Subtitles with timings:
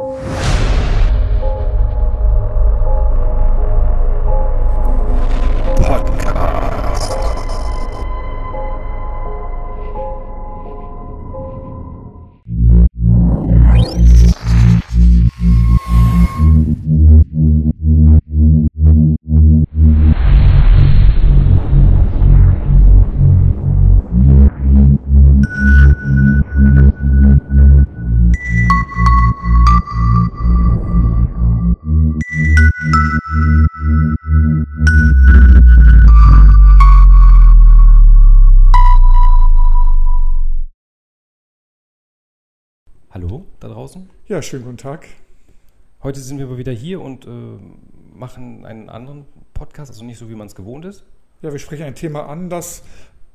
[0.00, 0.37] Oh.
[43.10, 44.08] Hallo da draußen.
[44.26, 45.06] Ja, schönen guten Tag.
[46.02, 47.30] Heute sind wir wieder hier und äh,
[48.14, 51.04] machen einen anderen Podcast, also nicht so, wie man es gewohnt ist.
[51.42, 52.82] Ja, wir sprechen ein Thema an, das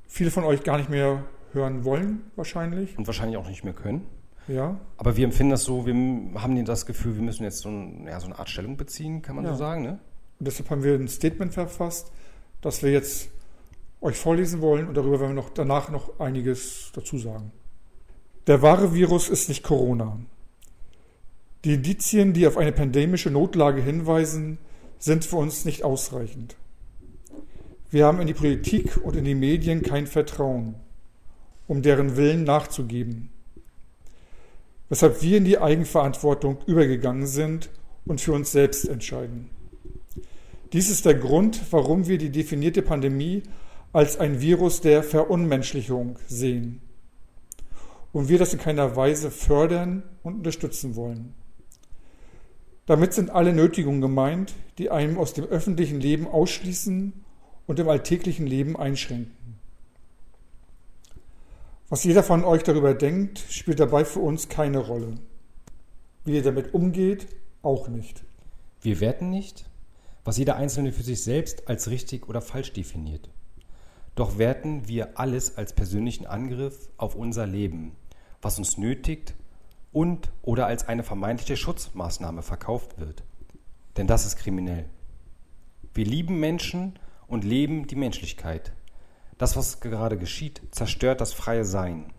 [0.08, 1.24] viele von euch gar nicht mehr
[1.54, 2.98] hören wollen, wahrscheinlich.
[2.98, 4.06] Und wahrscheinlich auch nicht mehr können.
[4.48, 4.78] Ja.
[4.98, 5.94] Aber wir empfinden das so, wir
[6.42, 9.36] haben das Gefühl, wir müssen jetzt so, ein, ja, so eine Art Stellung beziehen, kann
[9.36, 9.52] man Ja.
[9.54, 9.84] so sagen.
[9.84, 10.00] Ne?
[10.40, 12.12] Und deshalb haben wir ein Statement verfasst,
[12.62, 13.30] das wir jetzt
[14.02, 17.52] euch vorlesen wollen und darüber werden wir noch danach noch einiges dazu sagen.
[18.46, 20.20] Der wahre Virus ist nicht Corona.
[21.64, 24.58] Die Indizien, die auf eine pandemische Notlage hinweisen,
[25.00, 26.58] sind für uns nicht ausreichend.
[27.90, 30.76] Wir haben in die Politik und in die Medien kein Vertrauen,
[31.70, 33.30] um deren Willen nachzugeben.
[34.90, 37.70] Weshalb wir in die Eigenverantwortung übergegangen sind
[38.06, 39.50] und für uns selbst entscheiden.
[40.74, 43.44] Dies ist der Grund, warum wir die definierte Pandemie
[43.94, 46.82] als ein Virus der Verunmenschlichung sehen
[48.14, 51.34] und wir das in keiner Weise fördern und unterstützen wollen.
[52.86, 57.14] Damit sind alle Nötigungen gemeint, die einem aus dem öffentlichen Leben ausschließen
[57.66, 59.60] und im alltäglichen Leben einschränken.
[61.90, 65.16] Was jeder von euch darüber denkt, spielt dabei für uns keine Rolle.
[66.26, 67.28] Wie ihr damit umgeht,
[67.62, 68.24] auch nicht.
[68.82, 69.66] Wir werten nicht,
[70.24, 73.30] was jeder Einzelne für sich selbst als richtig oder falsch definiert.
[74.16, 77.94] Doch werten wir alles als persönlichen Angriff auf unser Leben,
[78.44, 79.36] was uns nötigt
[79.92, 83.24] und oder als eine vermeintliche Schutzmaßnahme verkauft wird.
[83.98, 84.86] Denn das ist kriminell.
[85.94, 88.74] Wir lieben Menschen und leben die Menschlichkeit.
[89.38, 92.12] Das, was gerade geschieht, zerstört das freie Sein.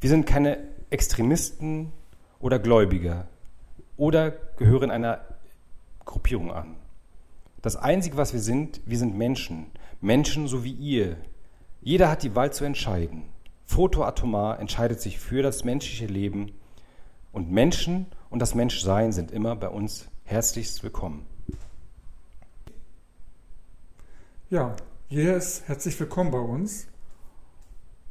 [0.00, 0.58] Wir sind keine
[0.90, 1.92] Extremisten
[2.40, 3.28] oder Gläubiger
[3.96, 5.20] oder gehören einer
[6.04, 6.76] Gruppierung an.
[7.60, 9.66] Das Einzige, was wir sind, wir sind Menschen.
[10.00, 11.16] Menschen so wie ihr.
[11.80, 13.31] Jeder hat die Wahl zu entscheiden.
[13.64, 16.52] Photoatomar entscheidet sich für das menschliche Leben
[17.32, 21.26] und Menschen und das Menschsein sind immer bei uns herzlichst willkommen.
[24.50, 24.76] Ja,
[25.08, 26.86] jeder ist herzlich willkommen bei uns.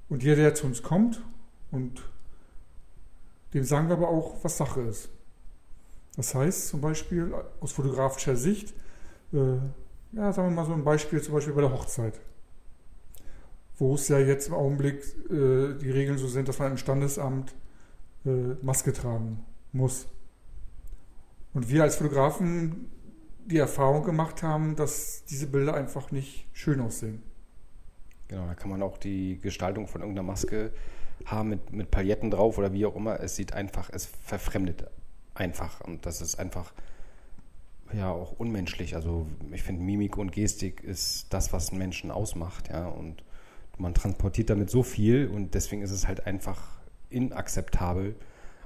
[0.10, 1.24] Und jeder, der zu uns kommt,
[1.72, 2.02] und
[3.54, 5.10] dem sagen wir aber auch, was Sache ist.
[6.16, 8.74] Das heißt zum Beispiel aus fotografischer Sicht,
[9.32, 9.56] äh,
[10.14, 12.20] ja, sagen wir mal so ein Beispiel, zum Beispiel bei der Hochzeit.
[13.82, 17.56] Wo es ja jetzt im Augenblick äh, die Regeln so sind, dass man im Standesamt
[18.28, 20.06] äh, Maske tragen muss.
[21.56, 22.92] Und wir als Fotografen
[23.48, 27.24] die Erfahrung gemacht haben, dass diese Bilder einfach nicht schön aussehen.
[28.28, 30.72] Genau, da kann man auch die Gestaltung von irgendeiner Maske
[31.26, 33.20] haben mit, mit Pailletten drauf oder wie auch immer.
[33.20, 34.92] Es sieht einfach, es verfremdet
[35.34, 35.82] einfach.
[35.82, 36.72] Und das ist einfach
[37.92, 38.94] ja auch unmenschlich.
[38.94, 42.88] Also ich finde, Mimik und Gestik ist das, was einen Menschen ausmacht, ja.
[42.88, 43.24] Und
[43.78, 46.62] man transportiert damit so viel und deswegen ist es halt einfach
[47.10, 48.16] inakzeptabel,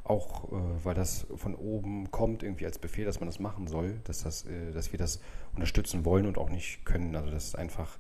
[0.03, 3.95] auch äh, weil das von oben kommt, irgendwie als Befehl, dass man das machen soll,
[4.03, 5.19] dass, das, äh, dass wir das
[5.53, 7.15] unterstützen wollen und auch nicht können.
[7.15, 7.97] Also das ist einfach,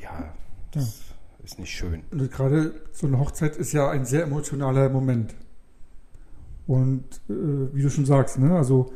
[0.00, 0.32] ja,
[0.70, 1.02] das
[1.44, 2.02] ist nicht schön.
[2.10, 5.34] Und gerade so eine Hochzeit ist ja ein sehr emotionaler Moment.
[6.66, 8.92] Und äh, wie du schon sagst, ne, also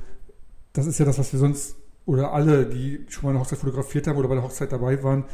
[0.73, 1.77] das ist ja das, was wir sonst,
[2.07, 5.25] oder alle, die schon mal eine Hochzeit fotografiert haben oder bei der Hochzeit dabei waren,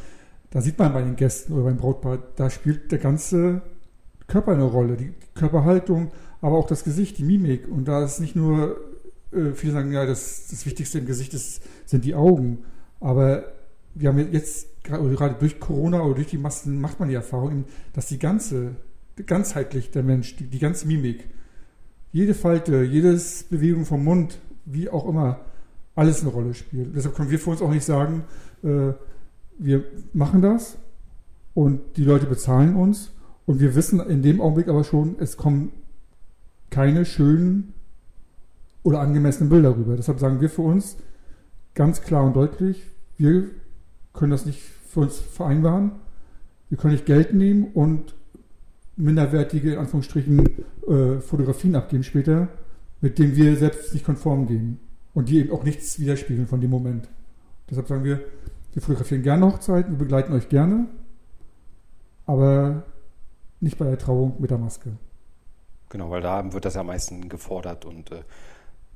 [0.55, 3.61] da sieht man bei den Gästen oder beim Brautpaar, da spielt der ganze
[4.29, 7.67] Körper eine Rolle, die Körperhaltung, aber auch das Gesicht, die Mimik.
[7.69, 8.79] Und da ist nicht nur,
[9.33, 12.65] äh, viele sagen, ja, das, das Wichtigste im Gesicht ist, sind die Augen.
[13.01, 13.53] Aber
[13.97, 18.07] wir haben jetzt gerade durch Corona oder durch die Masken macht man die Erfahrung, dass
[18.07, 18.77] die ganze,
[19.27, 21.29] ganzheitlich der Mensch, die, die ganze Mimik,
[22.13, 25.41] jede Falte, jedes Bewegung vom Mund, wie auch immer,
[25.97, 26.95] alles eine Rolle spielt.
[26.95, 28.23] Deshalb können wir für uns auch nicht sagen,
[28.63, 28.93] äh,
[29.59, 30.79] wir machen das
[31.55, 33.13] und die Leute bezahlen uns
[33.47, 35.73] und wir wissen in dem Augenblick aber schon, es kommen
[36.71, 37.75] keine schönen
[38.83, 39.97] oder angemessenen Bilder rüber.
[39.97, 40.97] Deshalb sagen wir für uns
[41.75, 42.83] ganz klar und deutlich,
[43.17, 43.51] wir
[44.13, 45.93] können das nicht für uns vereinbaren.
[46.69, 48.15] Wir können nicht Geld nehmen und
[48.97, 50.47] minderwertige, in Anführungsstrichen,
[50.89, 52.49] äh, Fotografien abgeben später,
[53.01, 54.79] mit denen wir selbst nicht konform gehen
[55.15, 57.09] und die eben auch nichts widerspiegeln von dem Moment.
[57.69, 58.21] Deshalb sagen wir,
[58.75, 60.87] wir fotografieren gerne Hochzeiten, wir begleiten euch gerne,
[62.27, 62.83] aber
[63.61, 64.97] nicht bei der Trauung mit der Maske.
[65.89, 68.23] Genau, weil da wird das ja am meisten gefordert und äh,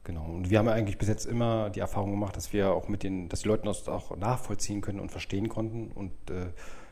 [0.02, 0.24] genau.
[0.24, 3.04] Und wir haben ja eigentlich bis jetzt immer die Erfahrung gemacht, dass wir auch mit
[3.04, 6.46] den, dass die Leute das auch nachvollziehen können und verstehen konnten und äh,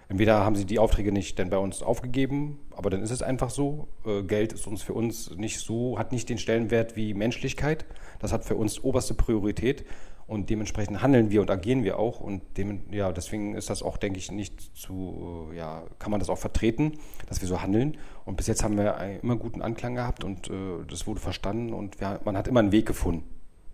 [0.09, 3.51] Entweder haben sie die Aufträge nicht denn bei uns aufgegeben, aber dann ist es einfach
[3.51, 3.89] so.
[4.05, 7.87] Äh, Geld ist uns für uns nicht so, hat nicht den Stellenwert wie Menschlichkeit.
[8.21, 9.85] Das hat für uns oberste Priorität
[10.27, 13.97] und dementsprechend handeln wir und agieren wir auch und dem, ja, deswegen ist das auch,
[13.97, 16.95] denke ich, nicht zu, äh, ja, kann man das auch vertreten,
[17.29, 17.97] dass wir so handeln.
[18.25, 22.01] Und bis jetzt haben wir immer guten Anklang gehabt und äh, das wurde verstanden und
[22.01, 23.25] wir, man hat immer einen Weg gefunden.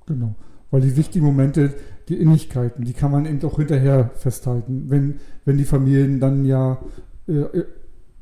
[0.06, 0.34] Genau.
[0.70, 1.74] Weil die wichtigen Momente,
[2.08, 6.82] die Innigkeiten, die kann man eben auch hinterher festhalten, wenn, wenn die Familien dann ja
[7.28, 7.66] äh, äh,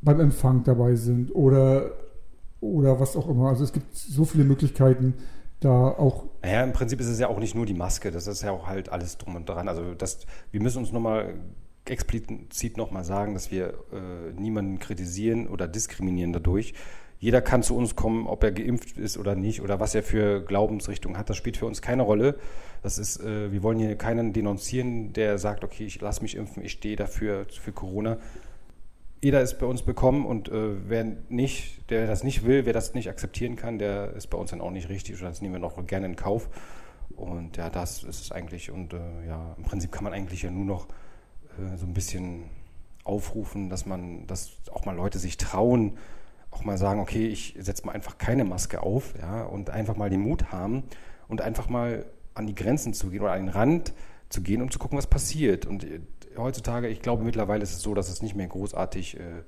[0.02, 1.90] beim Empfang dabei sind oder,
[2.60, 3.48] oder was auch immer.
[3.48, 5.14] Also es gibt so viele Möglichkeiten,
[5.60, 6.26] da auch.
[6.42, 8.66] Naja, im Prinzip ist es ja auch nicht nur die Maske, das ist ja auch
[8.66, 9.68] halt alles drum und dran.
[9.68, 11.34] Also das, wir müssen uns nochmal
[11.84, 16.74] explizit nochmal sagen, dass wir äh, niemanden kritisieren oder diskriminieren dadurch.
[17.18, 20.42] Jeder kann zu uns kommen, ob er geimpft ist oder nicht oder was er für
[20.42, 21.28] Glaubensrichtung hat.
[21.28, 22.36] Das spielt für uns keine Rolle.
[22.82, 26.64] Das ist, äh, wir wollen hier keinen denunzieren, der sagt, okay, ich lasse mich impfen,
[26.64, 28.18] ich stehe dafür für Corona.
[29.22, 32.94] Jeder ist bei uns bekommen und äh, wer nicht, der das nicht will, wer das
[32.94, 35.58] nicht akzeptieren kann, der ist bei uns dann auch nicht richtig und das nehmen wir
[35.58, 36.48] noch gerne in Kauf.
[37.16, 38.70] Und ja, das ist es eigentlich.
[38.70, 40.86] Und äh, ja, im Prinzip kann man eigentlich ja nur noch
[41.58, 42.44] äh, so ein bisschen
[43.04, 45.98] aufrufen, dass man, dass auch mal Leute sich trauen,
[46.50, 50.10] auch mal sagen, okay, ich setze mal einfach keine Maske auf, ja, und einfach mal
[50.10, 50.84] den Mut haben
[51.28, 53.92] und einfach mal an die Grenzen zu gehen oder an den Rand
[54.30, 55.66] zu gehen, um zu gucken, was passiert.
[55.66, 56.00] Und äh,
[56.40, 59.42] heutzutage, ich glaube, mittlerweile ist es so, dass es nicht mehr großartig äh,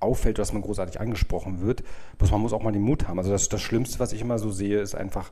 [0.00, 1.82] auffällt, dass man großartig angesprochen wird.
[2.18, 3.18] Bloß man muss auch mal den Mut haben.
[3.18, 5.30] Also das, das Schlimmste, was ich immer so sehe, ist einfach,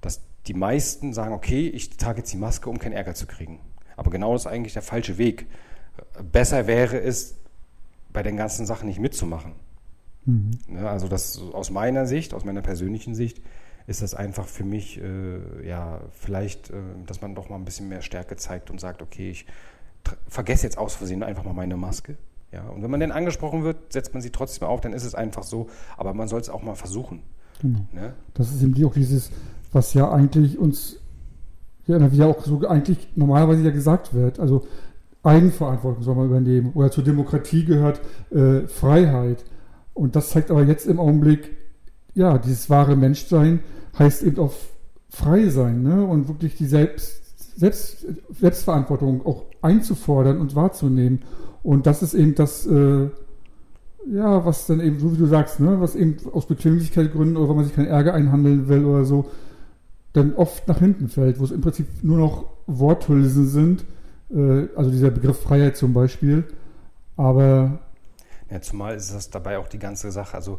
[0.00, 3.60] dass die meisten sagen, okay, ich trage jetzt die Maske, um keinen Ärger zu kriegen.
[3.96, 5.46] Aber genau das ist eigentlich der falsche Weg.
[6.30, 7.36] Besser wäre es,
[8.12, 9.52] bei den ganzen Sachen nicht mitzumachen.
[10.24, 10.50] Mhm.
[10.68, 13.40] Ja, also das aus meiner Sicht, aus meiner persönlichen Sicht,
[13.86, 16.74] ist das einfach für mich, äh, ja, vielleicht, äh,
[17.06, 19.46] dass man doch mal ein bisschen mehr Stärke zeigt und sagt, okay, ich
[20.28, 22.16] vergesse jetzt aus Versehen einfach mal meine Maske.
[22.52, 25.14] Ja, und wenn man denn angesprochen wird, setzt man sie trotzdem auf, dann ist es
[25.14, 25.68] einfach so.
[25.96, 27.22] Aber man soll es auch mal versuchen.
[27.62, 27.80] Genau.
[27.92, 28.12] Ne?
[28.34, 29.30] Das ist eben auch dieses,
[29.72, 30.96] was ja eigentlich uns,
[31.86, 34.38] ja, wie ja auch so eigentlich normalerweise ja gesagt wird.
[34.38, 34.66] Also
[35.22, 36.72] Eigenverantwortung soll man übernehmen.
[36.74, 38.00] Oder zur Demokratie gehört
[38.30, 39.44] äh, Freiheit.
[39.94, 41.56] Und das zeigt aber jetzt im Augenblick,
[42.14, 43.60] ja, dieses wahre Menschsein
[43.98, 44.52] heißt eben auch
[45.08, 46.04] frei sein ne?
[46.04, 47.21] und wirklich die Selbst,
[47.56, 51.22] Selbst, Selbstverantwortung auch einzufordern und wahrzunehmen.
[51.62, 53.08] Und das ist eben das, äh,
[54.10, 57.56] ja, was dann eben, so wie du sagst, ne, was eben aus Bequemlichkeitsgründen oder weil
[57.56, 59.26] man sich keinen Ärger einhandeln will oder so,
[60.12, 63.84] dann oft nach hinten fällt, wo es im Prinzip nur noch Worthülsen sind,
[64.30, 66.44] äh, also dieser Begriff Freiheit zum Beispiel.
[67.16, 67.80] Aber
[68.50, 70.36] ja, zumal ist das dabei auch die ganze Sache.
[70.36, 70.58] Also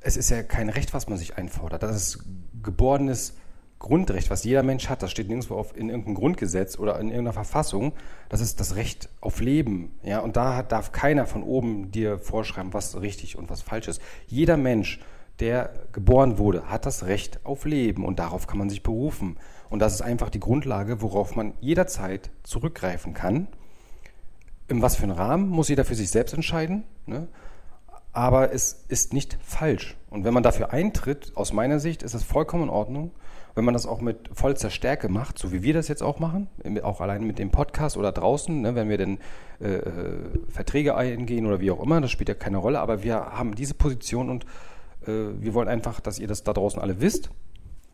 [0.00, 1.82] es ist ja kein Recht, was man sich einfordert.
[1.82, 2.24] Das ist
[2.62, 3.34] geborenes
[3.78, 5.02] Grundrecht, was jeder Mensch hat.
[5.02, 7.92] Das steht nirgendwo auf, in irgendeinem Grundgesetz oder in irgendeiner Verfassung.
[8.28, 9.98] Das ist das Recht auf Leben.
[10.02, 14.00] Ja, und da darf keiner von oben dir vorschreiben, was richtig und was falsch ist.
[14.26, 15.00] Jeder Mensch,
[15.40, 19.36] der geboren wurde, hat das Recht auf Leben und darauf kann man sich berufen.
[19.68, 23.48] Und das ist einfach die Grundlage, worauf man jederzeit zurückgreifen kann
[24.68, 26.84] in was für einem Rahmen muss jeder für sich selbst entscheiden.
[27.06, 27.28] Ne?
[28.12, 29.96] Aber es ist nicht falsch.
[30.08, 33.10] Und wenn man dafür eintritt, aus meiner Sicht, ist es vollkommen in Ordnung.
[33.54, 36.48] Wenn man das auch mit vollster Stärke macht, so wie wir das jetzt auch machen,
[36.82, 39.18] auch allein mit dem Podcast oder draußen, ne, wenn wir denn
[39.60, 40.16] äh, äh,
[40.48, 43.74] Verträge eingehen oder wie auch immer, das spielt ja keine Rolle, aber wir haben diese
[43.74, 44.44] Position und
[45.06, 47.30] äh, wir wollen einfach, dass ihr das da draußen alle wisst.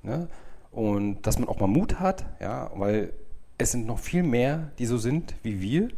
[0.03, 0.29] Ne?
[0.71, 3.13] Und dass man auch mal Mut hat, ja, weil
[3.59, 5.91] es sind noch viel mehr, die so sind wie wir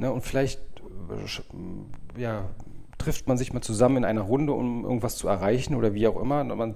[0.00, 0.10] Ne?
[0.10, 0.60] Und vielleicht
[1.10, 2.48] äh, ja,
[2.98, 6.20] trifft man sich mal zusammen in einer Runde, um irgendwas zu erreichen oder wie auch
[6.20, 6.42] immer.
[6.42, 6.74] Man,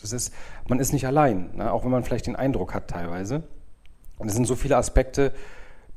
[0.00, 0.32] das ist,
[0.68, 1.72] man ist nicht allein, ne?
[1.72, 3.42] auch wenn man vielleicht den Eindruck hat teilweise.
[4.18, 5.32] Und es sind so viele Aspekte,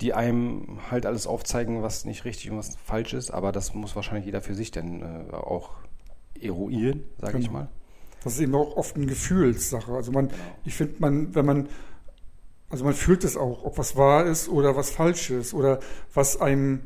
[0.01, 3.31] die einem halt alles aufzeigen, was nicht richtig und was falsch ist.
[3.31, 5.71] Aber das muss wahrscheinlich jeder für sich dann äh, auch
[6.39, 7.45] eruieren, sage genau.
[7.45, 7.67] ich mal.
[8.23, 9.91] Das ist eben auch oft eine Gefühlssache.
[9.93, 10.39] Also man, genau.
[10.65, 11.69] ich finde, man, wenn man
[12.69, 15.79] also man fühlt es auch, ob was wahr ist oder was falsch ist oder
[16.13, 16.81] was einem,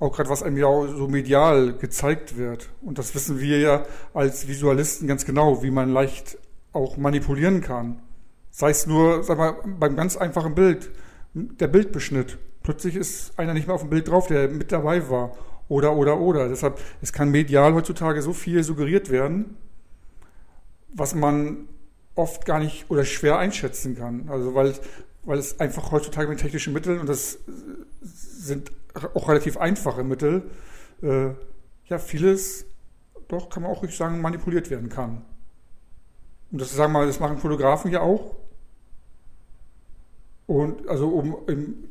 [0.00, 2.70] auch gerade was einem ja so medial gezeigt wird.
[2.82, 6.38] Und das wissen wir ja als Visualisten ganz genau, wie man leicht
[6.72, 8.00] auch manipulieren kann.
[8.50, 10.90] Sei es nur, sag mal, beim ganz einfachen Bild,
[11.34, 12.38] der Bildbeschnitt.
[12.62, 15.36] Plötzlich ist einer nicht mehr auf dem Bild drauf, der mit dabei war.
[15.68, 16.48] Oder, oder, oder.
[16.48, 19.56] Deshalb, es kann medial heutzutage so viel suggeriert werden,
[20.92, 21.68] was man
[22.14, 24.28] oft gar nicht oder schwer einschätzen kann.
[24.28, 24.74] Also weil,
[25.24, 27.38] weil es einfach heutzutage mit technischen Mitteln, und das
[28.02, 28.72] sind
[29.14, 30.50] auch relativ einfache Mittel,
[31.02, 31.30] äh,
[31.84, 32.66] ja, vieles,
[33.28, 35.22] doch, kann man auch ruhig sagen, manipuliert werden kann.
[36.50, 38.34] Und das sagen wir das machen Fotografen ja auch.
[40.46, 41.36] Und also um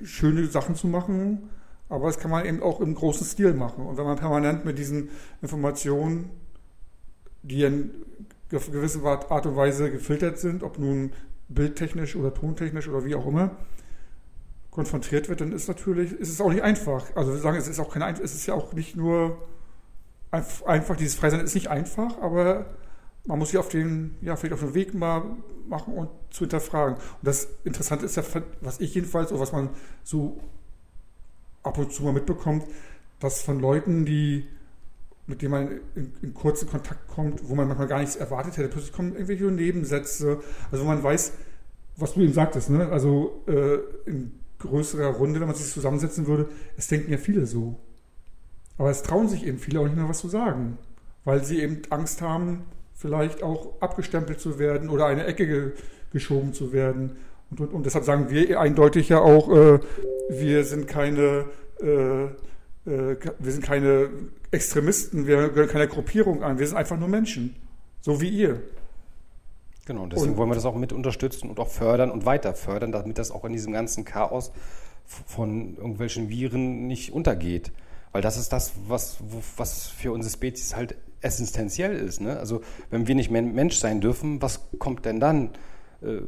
[0.03, 1.49] schöne Sachen zu machen,
[1.89, 3.85] aber das kann man eben auch im großen Stil machen.
[3.85, 5.09] Und wenn man permanent mit diesen
[5.41, 6.31] Informationen,
[7.43, 7.91] die in
[8.49, 11.13] gewisser Art und Weise gefiltert sind, ob nun
[11.49, 13.51] bildtechnisch oder tontechnisch oder wie auch immer,
[14.71, 17.05] konfrontiert wird, dann ist natürlich, ist es auch nicht einfach.
[17.15, 19.37] Also wir sagen, es ist auch kein, es ist ja auch nicht nur
[20.31, 22.65] einfach, dieses Freisein ist nicht einfach, aber
[23.27, 25.23] man muss sich auf den, ja, vielleicht auf den Weg mal
[25.67, 26.95] machen und zu hinterfragen.
[26.95, 28.23] Und das Interessante ist ja,
[28.61, 29.69] was ich jedenfalls, oder was man
[30.03, 30.39] so
[31.61, 32.63] ab und zu mal mitbekommt,
[33.19, 34.47] dass von Leuten, die,
[35.27, 38.69] mit denen man in, in kurzen Kontakt kommt, wo man manchmal gar nichts erwartet hätte,
[38.69, 40.39] plötzlich kommen irgendwelche Nebensätze,
[40.71, 41.33] also wo man weiß,
[41.97, 42.87] was du eben sagtest, ne?
[42.89, 43.79] also äh,
[44.09, 47.77] in größerer Runde, wenn man sich zusammensetzen würde, es denken ja viele so.
[48.77, 50.77] Aber es trauen sich eben viele auch nicht mehr was zu sagen,
[51.25, 52.63] weil sie eben Angst haben,
[52.97, 55.71] vielleicht auch abgestempelt zu werden oder eine Ecke ge
[56.11, 57.17] geschoben zu werden.
[57.51, 59.79] Und, und, und, deshalb sagen wir eindeutig ja auch, äh,
[60.29, 61.45] wir sind keine,
[61.81, 64.09] äh, äh, wir sind keine
[64.51, 67.55] Extremisten, wir gehören keiner Gruppierung an, wir sind einfach nur Menschen,
[68.01, 68.61] so wie ihr.
[69.85, 72.53] Genau, und deswegen und, wollen wir das auch mit unterstützen und auch fördern und weiter
[72.53, 74.51] fördern, damit das auch in diesem ganzen Chaos
[75.05, 77.71] von irgendwelchen Viren nicht untergeht.
[78.13, 79.17] Weil das ist das, was,
[79.57, 80.95] was für unsere Spezies halt
[81.27, 82.21] essentiell ist.
[82.21, 82.37] Ne?
[82.37, 85.49] Also wenn wir nicht Mensch sein dürfen, was kommt denn dann?
[86.01, 86.21] Äh,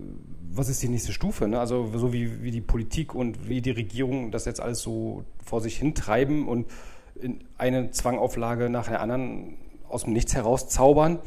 [0.51, 1.47] was ist die nächste Stufe?
[1.47, 1.59] Ne?
[1.59, 5.61] Also so wie, wie die Politik und wie die Regierung das jetzt alles so vor
[5.61, 6.67] sich hintreiben und
[7.15, 9.55] in eine Zwangauflage nach der anderen
[9.87, 11.19] aus dem Nichts herauszaubern,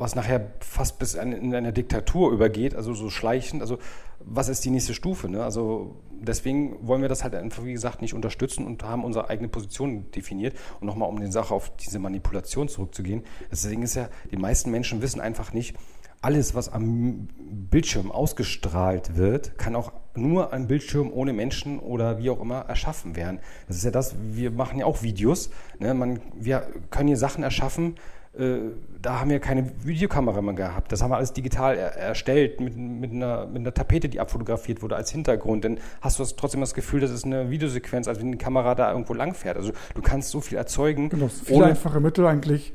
[0.00, 3.60] was nachher fast bis in eine Diktatur übergeht, also so schleichend.
[3.60, 3.78] Also
[4.18, 5.28] was ist die nächste Stufe?
[5.28, 5.44] Ne?
[5.44, 9.48] Also deswegen wollen wir das halt einfach, wie gesagt, nicht unterstützen und haben unsere eigene
[9.48, 10.56] Position definiert.
[10.80, 13.24] Und nochmal, um den Sache auf diese Manipulation zurückzugehen.
[13.50, 15.76] Deswegen ist ja, die meisten Menschen wissen einfach nicht,
[16.22, 22.28] alles, was am Bildschirm ausgestrahlt wird, kann auch nur ein Bildschirm ohne Menschen oder wie
[22.28, 23.40] auch immer erschaffen werden.
[23.68, 25.50] Das ist ja das, wir machen ja auch Videos.
[25.78, 25.94] Ne?
[25.94, 27.94] Man, wir können hier Sachen erschaffen,
[28.32, 30.92] da haben wir keine Videokamera mehr gehabt.
[30.92, 34.82] Das haben wir alles digital er erstellt mit, mit, einer, mit einer Tapete, die abfotografiert
[34.82, 35.64] wurde als Hintergrund.
[35.64, 38.92] Dann hast du trotzdem das Gefühl, das ist eine Videosequenz, als wenn die Kamera da
[38.92, 39.56] irgendwo langfährt.
[39.56, 41.08] Also du kannst so viel erzeugen.
[41.08, 42.72] Genau, viele einfache Mittel eigentlich.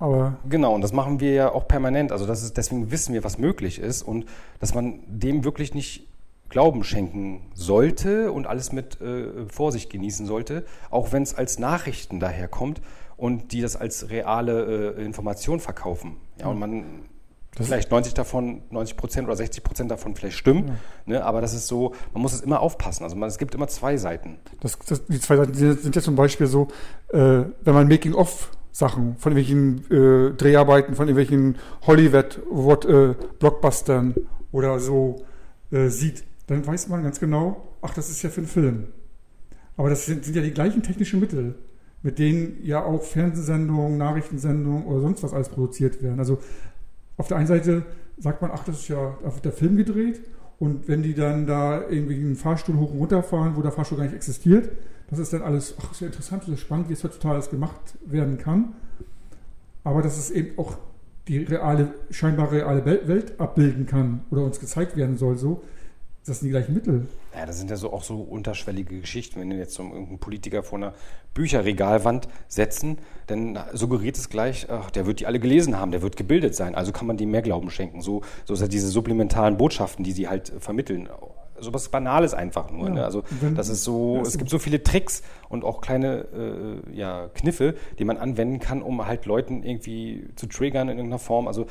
[0.00, 2.10] Aber genau, und das machen wir ja auch permanent.
[2.10, 4.26] Also das ist, deswegen wissen wir, was möglich ist und
[4.58, 6.08] dass man dem wirklich nicht
[6.48, 12.20] Glauben schenken sollte und alles mit äh, Vorsicht genießen sollte, auch wenn es als Nachrichten
[12.20, 12.80] daherkommt
[13.16, 16.16] und die das als reale äh, Information verkaufen.
[16.38, 17.04] Ja, und man
[17.56, 20.74] das vielleicht 90 davon, 90 Prozent oder 60 Prozent davon vielleicht stimmen, ja.
[21.06, 23.04] ne, aber das ist so, man muss es immer aufpassen.
[23.04, 24.38] Also man, es gibt immer zwei Seiten.
[24.60, 26.66] Das, das, die zwei Seiten sind ja zum Beispiel so,
[27.12, 35.24] äh, wenn man Making-of Sachen, von irgendwelchen äh, Dreharbeiten, von irgendwelchen Hollywood-Blockbustern äh, oder so
[35.70, 38.88] äh, sieht, dann weiß man ganz genau, ach, das ist ja für einen Film.
[39.76, 41.54] Aber das sind, sind ja die gleichen technischen Mittel
[42.04, 46.18] mit denen ja auch Fernsehsendungen, Nachrichtensendungen oder sonst was alles produziert werden.
[46.18, 46.38] Also
[47.16, 47.82] auf der einen Seite
[48.18, 50.20] sagt man, ach, das ist ja auf der Film gedreht
[50.58, 53.96] und wenn die dann da irgendwie einen Fahrstuhl hoch und runter fahren, wo der Fahrstuhl
[53.96, 54.68] gar nicht existiert,
[55.08, 58.36] das ist dann alles, ach, ja interessant, ist spannend, wie es heutzutage alles gemacht werden
[58.36, 58.74] kann.
[59.82, 60.76] Aber dass es eben auch
[61.26, 65.62] die reale, scheinbar reale Welt abbilden kann oder uns gezeigt werden soll, so,
[66.26, 67.06] das sind die gleichen Mittel.
[67.36, 69.40] Ja, das sind ja so auch so unterschwellige Geschichten.
[69.40, 70.94] Wenn wir jetzt so irgendeinen Politiker vor einer
[71.34, 76.16] Bücherregalwand setzen, dann suggeriert es gleich, ach, der wird die alle gelesen haben, der wird
[76.16, 76.74] gebildet sein.
[76.74, 78.00] Also kann man dem mehr Glauben schenken.
[78.00, 81.08] So, so ist ja diese supplementaren Botschaften, die sie halt vermitteln.
[81.60, 82.88] So was Banales einfach nur.
[82.88, 83.04] Ja, ne?
[83.04, 83.22] Also
[83.54, 88.04] das ist so, es gibt so viele Tricks und auch kleine äh, ja, Kniffe, die
[88.04, 91.46] man anwenden kann, um halt Leuten irgendwie zu triggern in irgendeiner Form.
[91.46, 91.66] Also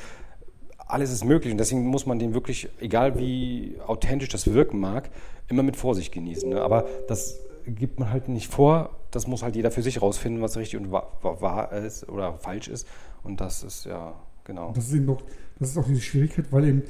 [0.86, 5.10] alles ist möglich und deswegen muss man den wirklich, egal wie authentisch das wirken mag,
[5.48, 6.48] immer mit Vorsicht genießen.
[6.48, 6.60] Ne?
[6.60, 8.90] Aber das gibt man halt nicht vor.
[9.10, 12.68] Das muss halt jeder für sich rausfinden, was richtig und wahr, wahr ist oder falsch
[12.68, 12.86] ist.
[13.22, 14.14] Und das ist ja,
[14.44, 14.72] genau.
[14.74, 15.22] Das ist, eben noch,
[15.58, 16.82] das ist auch diese Schwierigkeit, weil eben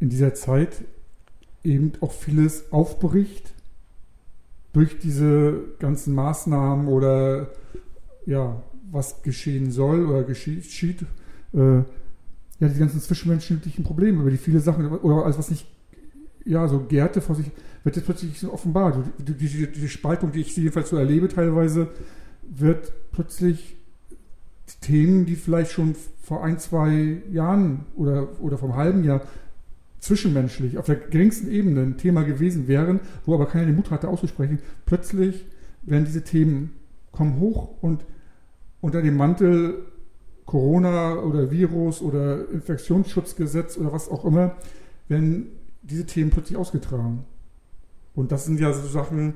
[0.00, 0.84] in dieser Zeit
[1.64, 3.52] eben auch vieles aufbricht
[4.72, 7.48] durch diese ganzen Maßnahmen oder
[8.26, 11.02] ja, was geschehen soll oder geschieht.
[11.52, 11.82] Äh,
[12.60, 15.66] ja, die ganzen zwischenmenschlichen Probleme, über die viele Sachen, oder alles, was nicht,
[16.44, 17.50] ja, so gärte vor sich,
[17.84, 19.04] wird jetzt plötzlich so offenbar.
[19.18, 21.88] Die, die, die, Spaltung, die ich jedenfalls so erlebe teilweise,
[22.42, 23.76] wird plötzlich
[24.80, 29.22] Themen, die vielleicht schon vor ein, zwei Jahren oder, oder vom halben Jahr
[30.00, 34.08] zwischenmenschlich auf der geringsten Ebene ein Thema gewesen wären, wo aber keiner den Mut hatte
[34.08, 35.44] auszusprechen, plötzlich
[35.82, 36.72] werden diese Themen
[37.12, 38.04] kommen hoch und
[38.80, 39.86] unter dem Mantel
[40.48, 44.56] Corona oder Virus oder Infektionsschutzgesetz oder was auch immer,
[45.06, 45.48] werden
[45.82, 47.26] diese Themen plötzlich ausgetragen.
[48.14, 49.34] Und das sind ja so Sachen,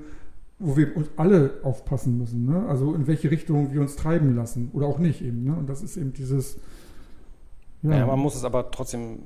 [0.58, 2.46] wo wir uns alle aufpassen müssen.
[2.46, 2.66] Ne?
[2.66, 5.44] Also in welche Richtung wir uns treiben lassen oder auch nicht eben.
[5.44, 5.54] Ne?
[5.54, 6.54] Und das ist eben dieses.
[7.82, 7.90] Ja.
[7.90, 9.18] Naja, man muss es aber trotzdem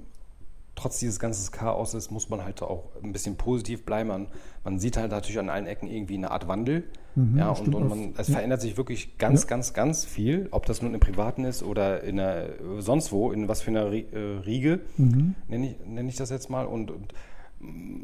[0.77, 4.09] trotz dieses ganzen Chaoses muss man halt auch ein bisschen positiv bleiben.
[4.09, 4.29] Man,
[4.63, 6.85] man sieht halt natürlich an allen Ecken irgendwie eine Art Wandel.
[7.17, 8.35] Mhm, ja, und, und man, es ja.
[8.35, 9.49] verändert sich wirklich ganz, ja.
[9.49, 10.49] ganz, ganz viel.
[10.51, 13.91] Ob das nun im Privaten ist oder in der, sonst wo, in was für einer
[13.91, 14.05] äh,
[14.45, 15.35] Riege, mhm.
[15.49, 16.67] nenne ich, nenn ich das jetzt mal.
[16.67, 17.13] Und, und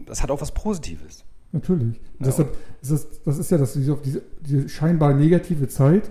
[0.07, 1.25] das hat auch was Positives.
[1.53, 1.97] Natürlich.
[1.97, 2.27] Ja.
[2.27, 6.11] Deshalb ist das, das ist ja das, diese, diese scheinbar negative Zeit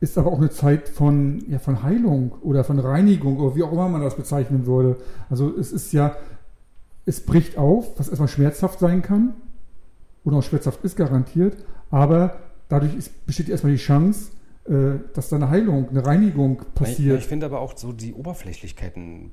[0.00, 3.72] ist aber auch eine Zeit von, ja, von Heilung oder von Reinigung oder wie auch
[3.72, 4.96] immer man das bezeichnen würde.
[5.30, 6.16] Also es ist ja,
[7.06, 9.34] es bricht auf, was erstmal schmerzhaft sein kann
[10.24, 11.56] oder auch schmerzhaft ist garantiert,
[11.90, 12.36] aber
[12.68, 14.32] dadurch ist, besteht erstmal die Chance,
[14.68, 17.18] äh, dass da eine Heilung, eine Reinigung passiert.
[17.18, 19.30] Ich, ich finde aber auch so die Oberflächlichkeiten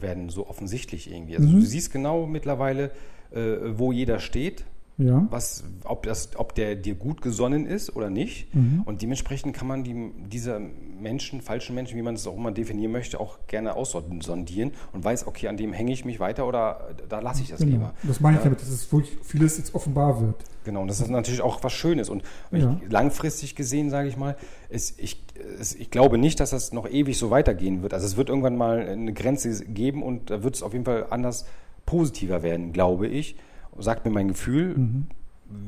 [0.00, 1.36] werden so offensichtlich irgendwie.
[1.36, 1.60] Also mhm.
[1.60, 2.90] du siehst genau mittlerweile,
[3.30, 4.64] äh, wo jeder steht
[5.00, 5.26] ja.
[5.30, 8.54] was, ob, das, ob der dir gut gesonnen ist oder nicht.
[8.54, 8.82] Mhm.
[8.84, 10.60] Und dementsprechend kann man die, diese
[11.00, 15.26] Menschen, falschen Menschen, wie man es auch immer definieren möchte, auch gerne aussondieren und weiß,
[15.26, 17.72] okay, an dem hänge ich mich weiter oder da lasse ich das genau.
[17.72, 17.94] lieber.
[18.02, 20.36] Das meine ich damit, dass es wirklich vieles jetzt offenbar wird.
[20.64, 22.10] Genau, und das ist natürlich auch was Schönes.
[22.10, 22.78] Und ja.
[22.84, 24.36] ich, langfristig gesehen, sage ich mal,
[24.68, 25.22] ist, ich,
[25.58, 27.94] ist, ich glaube nicht, dass das noch ewig so weitergehen wird.
[27.94, 31.06] Also es wird irgendwann mal eine Grenze geben und da wird es auf jeden Fall
[31.10, 31.46] anders
[31.86, 33.36] positiver werden, glaube ich
[33.80, 34.76] sagt mir mein Gefühl.
[34.76, 35.06] Mhm.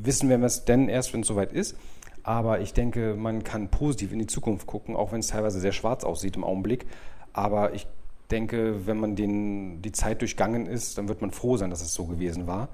[0.02, 1.76] Wissen wir es denn erst, wenn es soweit ist.
[2.22, 5.72] Aber ich denke, man kann positiv in die Zukunft gucken, auch wenn es teilweise sehr
[5.72, 6.86] schwarz aussieht im Augenblick.
[7.32, 7.86] Aber ich
[8.30, 11.92] denke, wenn man den, die Zeit durchgangen ist, dann wird man froh sein, dass es
[11.94, 12.68] so gewesen war.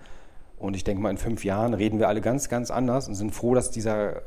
[0.58, 3.34] Und ich denke mal, in fünf Jahren reden wir alle ganz, ganz anders und sind
[3.34, 4.22] froh, dass dieser,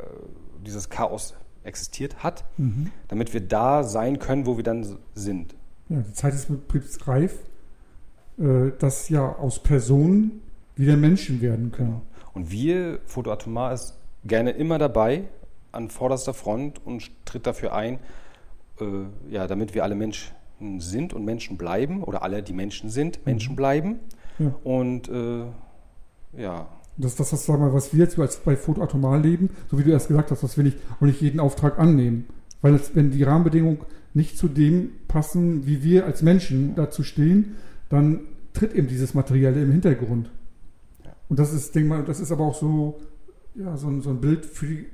[0.66, 2.92] dieses Chaos existiert hat, mhm.
[3.08, 5.56] damit wir da sein können, wo wir dann sind.
[5.90, 7.38] Ja, die Zeit ist betriebsreif,
[8.40, 10.42] äh, dass ja aus Personen
[10.76, 12.02] wieder Menschen werden können.
[12.34, 15.26] Und wir, Foto Atomar, ist gerne immer dabei,
[15.72, 18.00] an vorderster Front und tritt dafür ein,
[18.80, 18.86] äh,
[19.30, 20.32] ja, damit wir alle Menschen
[20.78, 23.56] sind und Menschen bleiben oder alle, die Menschen sind, Menschen mhm.
[23.56, 24.00] bleiben.
[24.40, 24.54] Ja.
[24.64, 25.46] Und äh,
[26.38, 26.68] ja.
[26.98, 29.80] Das ist das, was, sagen wir, was wir jetzt als bei Foto Atomar leben, so
[29.80, 32.28] wie du erst gesagt hast, dass wir nicht, und nicht jeden Auftrag annehmen.
[32.62, 33.80] Weil es, wenn die Rahmenbedingungen
[34.14, 37.56] nicht zu dem passen, wie wir als Menschen dazu stehen,
[37.90, 38.20] dann
[38.54, 40.30] tritt eben dieses Materielle im Hintergrund.
[41.32, 43.00] Und das ist, denke mal, das ist aber auch so,
[43.56, 44.86] ja, so ein, so ein Bild für die,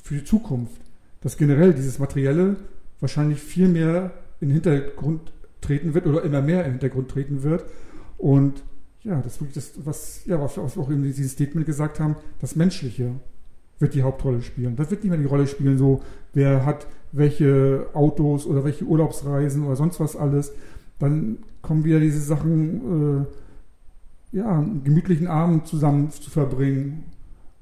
[0.00, 0.80] für die Zukunft.
[1.22, 2.54] Dass generell dieses Materielle
[3.00, 7.42] wahrscheinlich viel mehr in den Hintergrund treten wird oder immer mehr in den Hintergrund treten
[7.42, 7.64] wird.
[8.16, 8.62] Und
[9.02, 12.54] ja, das wirklich das, was, ja, was wir auch in diesem Statement gesagt haben, das
[12.54, 13.16] Menschliche
[13.80, 14.76] wird die Hauptrolle spielen.
[14.76, 16.00] Das wird nicht mehr die Rolle spielen, so
[16.32, 20.52] wer hat welche Autos oder welche Urlaubsreisen oder sonst was alles.
[21.00, 23.26] Dann kommen wieder diese Sachen, äh,
[24.32, 27.04] ja, einen gemütlichen Abend zusammen zu verbringen.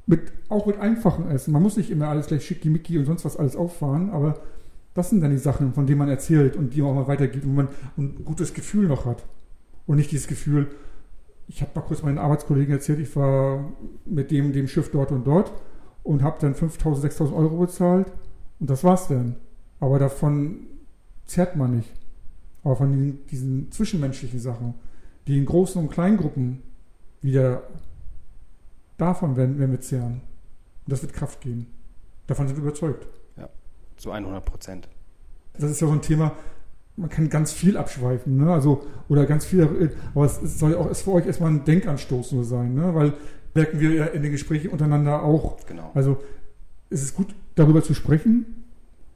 [0.06, 1.52] Mit, auch mit einfachem Essen.
[1.52, 4.40] Man muss nicht immer alles gleich schickimicki und sonst was alles auffahren, aber
[4.94, 7.46] das sind dann die Sachen, von denen man erzählt und die man auch mal weitergibt,
[7.46, 9.24] wo man ein gutes Gefühl noch hat.
[9.87, 10.68] Und nicht dieses Gefühl,
[11.46, 13.72] ich habe mal kurz meinen Arbeitskollegen erzählt, ich war
[14.04, 15.52] mit dem, dem Schiff dort und dort
[16.02, 18.12] und habe dann 5.000, 6.000 Euro bezahlt
[18.59, 19.37] und das war's dann.
[19.78, 20.66] Aber davon
[21.26, 21.90] zerrt man nicht.
[22.62, 24.74] Aber von diesen, diesen zwischenmenschlichen Sachen
[25.31, 26.61] die in großen und kleinen Gruppen
[27.23, 27.62] wieder
[28.99, 30.23] davon werden, werden wir zehren.
[30.85, 31.69] Und das wird Kraft geben.
[32.27, 33.07] Davon sind wir überzeugt.
[33.37, 33.49] Ja,
[33.97, 34.88] zu 100 Prozent.
[35.57, 36.33] Das ist ja so ein Thema,
[36.97, 38.53] man kann ganz viel abschweifen, ne?
[38.53, 42.45] Also, oder ganz viel, aber es soll auch es für euch erstmal ein Denkanstoß nur
[42.45, 42.93] sein, ne?
[42.93, 43.14] Weil
[43.55, 45.64] merken wir ja in den Gesprächen untereinander auch.
[45.64, 45.93] Genau.
[45.95, 46.21] Also
[46.88, 48.60] es ist gut, darüber zu sprechen,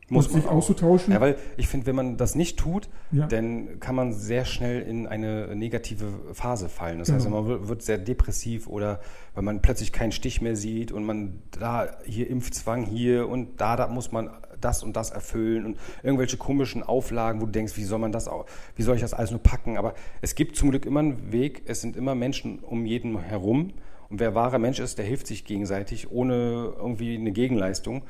[0.09, 1.13] muss sich auszutauschen.
[1.13, 3.27] Ja, weil ich finde, wenn man das nicht tut, ja.
[3.27, 6.99] dann kann man sehr schnell in eine negative Phase fallen.
[6.99, 7.19] Das genau.
[7.19, 9.01] heißt, man wird sehr depressiv oder
[9.35, 13.77] weil man plötzlich keinen Stich mehr sieht und man da hier Impfzwang hier und da,
[13.77, 17.85] da muss man das und das erfüllen und irgendwelche komischen Auflagen, wo du denkst, wie
[17.85, 18.29] soll man das,
[18.77, 19.77] wie soll ich das alles nur packen?
[19.77, 21.63] Aber es gibt zum Glück immer einen Weg.
[21.67, 23.73] Es sind immer Menschen um jeden herum.
[24.09, 28.03] Und wer wahrer Mensch ist, der hilft sich gegenseitig ohne irgendwie eine Gegenleistung.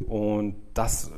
[0.00, 1.10] Und das,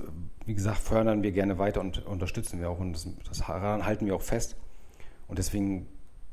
[0.46, 2.78] wie gesagt, fördern wir gerne weiter und unterstützen wir auch.
[2.78, 4.56] Und das, das daran halten wir auch fest.
[5.28, 5.86] Und deswegen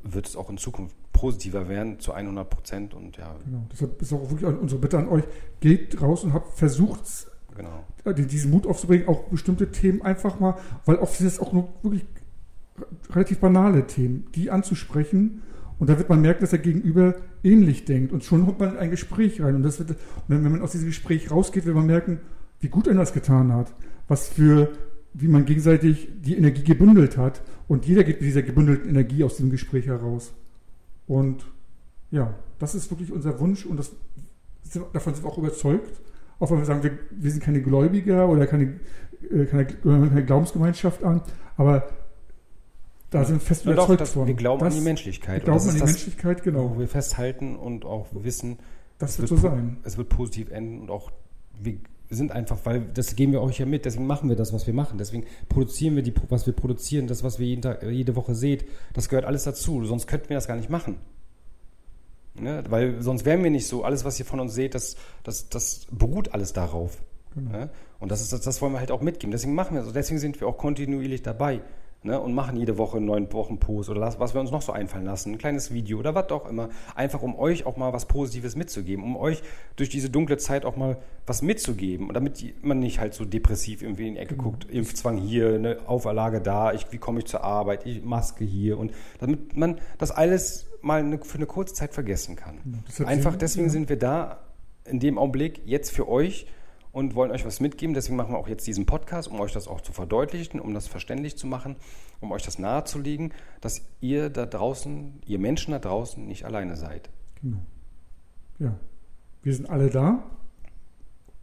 [0.03, 2.93] wird es auch in Zukunft positiver werden zu 100 Prozent.
[2.93, 3.35] Und ja.
[3.45, 3.65] Genau.
[3.71, 5.23] Deshalb ist auch wirklich unsere Bitte an euch:
[5.59, 8.13] Geht raus und habt versucht, genau.
[8.13, 10.55] diesen Mut aufzubringen, auch bestimmte Themen einfach mal,
[10.85, 12.05] weil oft sind es auch nur wirklich
[13.09, 15.41] relativ banale Themen, die anzusprechen.
[15.79, 18.11] Und da wird man merken, dass der Gegenüber ähnlich denkt.
[18.11, 19.55] Und schon kommt man in ein Gespräch rein.
[19.55, 22.19] Und, das wird, und wenn man aus diesem Gespräch rausgeht, wird man merken,
[22.59, 23.73] wie gut er das getan hat.
[24.07, 24.69] Was für,
[25.13, 27.41] wie man gegenseitig die Energie gebündelt hat.
[27.67, 30.33] Und jeder geht mit dieser gebündelten Energie aus diesem Gespräch heraus.
[31.07, 31.45] Und
[32.11, 33.91] ja, das ist wirklich unser Wunsch und das,
[34.93, 36.01] davon sind wir auch überzeugt.
[36.39, 38.79] Auch wenn wir sagen, wir, wir sind keine Gläubiger oder keine,
[39.31, 41.21] äh, keine, keine Glaubensgemeinschaft an,
[41.57, 41.87] aber
[43.09, 44.27] da sind wir fest Ja, überzeugt doch, von.
[44.27, 45.41] wir glauben Das- an die Menschlichkeit.
[45.41, 46.75] Wir glauben an die das, Menschlichkeit, genau.
[46.75, 48.59] wo wir festhalten und auch wissen,
[48.99, 49.77] Das es wird so sein.
[49.83, 51.11] Es wird positiv enden und auch
[51.59, 51.77] wir
[52.09, 54.73] sind einfach, weil das geben wir euch ja mit, deswegen machen wir das, was wir
[54.73, 54.97] machen.
[54.97, 58.65] Deswegen produzieren wir die, was wir produzieren, das, was wir jeden Tag, jede Woche seht,
[58.93, 59.83] das gehört alles dazu.
[59.85, 60.97] Sonst könnten wir das gar nicht machen.
[62.39, 62.63] Ne?
[62.69, 63.83] Weil sonst wären wir nicht so.
[63.83, 66.97] Alles, was ihr von uns seht, das, das, das beruht alles darauf.
[67.35, 67.51] Genau.
[67.51, 67.69] Ne?
[67.99, 69.31] Und das, ist, das, das wollen wir halt auch mitgeben.
[69.31, 69.91] Deswegen machen wir so.
[69.91, 71.61] Deswegen sind wir auch kontinuierlich dabei.
[72.03, 72.19] Ne?
[72.19, 75.33] Und machen jede Woche einen neuen Wochenpost oder was wir uns noch so einfallen lassen.
[75.33, 76.69] Ein kleines Video oder was auch immer.
[76.95, 79.03] Einfach um euch auch mal was Positives mitzugeben.
[79.03, 79.41] Um euch
[79.75, 82.07] durch diese dunkle Zeit auch mal was mitzugeben.
[82.07, 84.69] Und damit man nicht halt so depressiv irgendwie in die Ecke guckt.
[84.69, 88.77] Impfzwang hier, eine Auferlage da, ich, wie komme ich zur Arbeit, ich, Maske hier.
[88.77, 92.83] Und damit man das alles mal eine, für eine kurze Zeit vergessen kann.
[92.87, 93.71] Deshalb Einfach deswegen ja.
[93.71, 94.39] sind wir da
[94.85, 96.47] in dem Augenblick jetzt für euch
[96.97, 97.93] und wollen euch was mitgeben.
[97.93, 100.87] Deswegen machen wir auch jetzt diesen Podcast, um euch das auch zu verdeutlichen, um das
[100.87, 101.75] verständlich zu machen,
[102.21, 107.11] um euch das nahezulegen, dass ihr da draußen, ihr Menschen da draußen nicht alleine seid.
[107.39, 107.59] Genau.
[108.57, 108.79] Ja.
[109.43, 110.23] Wir sind alle da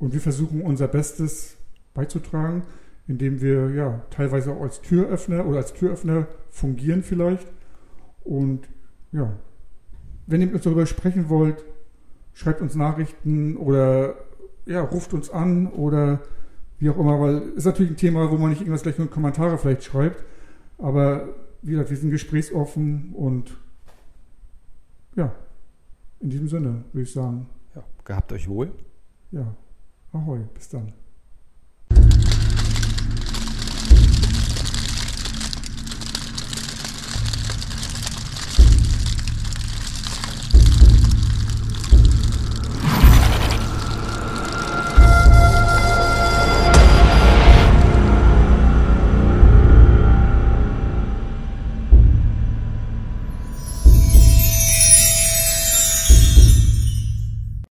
[0.01, 1.57] und wir versuchen unser Bestes
[1.95, 2.65] beizutragen,
[3.07, 7.47] indem wir ja teilweise auch als Türöffner oder als Türöffner fungieren vielleicht.
[8.25, 8.69] Und
[9.13, 9.37] ja,
[10.27, 11.65] wenn ihr mit uns darüber sprechen wollt,
[12.33, 14.17] schreibt uns Nachrichten oder
[14.67, 16.21] ja, ruft uns an oder
[16.79, 19.07] wie auch immer, weil es ist natürlich ein Thema, wo man nicht irgendwas gleich nur
[19.07, 20.25] in Kommentare vielleicht schreibt,
[20.79, 21.29] aber
[21.63, 23.57] wie gesagt, wir sind gesprächsoffen und
[25.17, 25.33] ja,
[26.21, 28.73] in diesem Sinne würde ich sagen, Ja, gehabt euch wohl.
[29.31, 29.55] ja,
[30.13, 30.93] ahoi, bis dann.